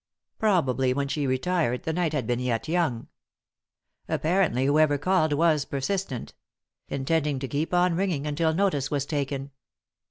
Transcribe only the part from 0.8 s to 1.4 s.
when she